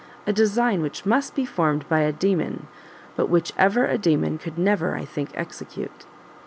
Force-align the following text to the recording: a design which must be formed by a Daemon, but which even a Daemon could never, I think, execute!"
a 0.25 0.33
design 0.33 0.81
which 0.81 1.05
must 1.05 1.35
be 1.35 1.45
formed 1.45 1.87
by 1.87 1.99
a 1.99 2.11
Daemon, 2.11 2.65
but 3.15 3.29
which 3.29 3.51
even 3.63 3.83
a 3.85 3.99
Daemon 3.99 4.39
could 4.39 4.57
never, 4.57 4.95
I 4.97 5.05
think, 5.05 5.29
execute!" 5.35 6.07